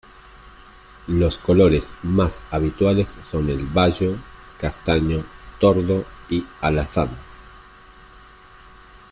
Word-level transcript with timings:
Los 1.09 1.37
colores 1.37 1.93
más 2.01 2.43
habituales 2.49 3.15
son 3.29 3.49
el 3.51 3.67
bayo, 3.67 4.15
castaño, 4.59 5.23
tordo 5.59 6.05
y 6.27 6.43
alazán. 6.59 7.09